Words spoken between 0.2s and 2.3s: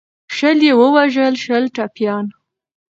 شل یې ووژل شل ټپیان.